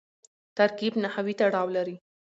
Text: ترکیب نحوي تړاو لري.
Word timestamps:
ترکیب 0.57 0.93
نحوي 1.03 1.33
تړاو 1.39 1.67
لري. 1.75 1.95